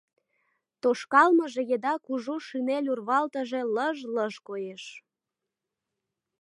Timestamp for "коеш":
4.47-4.83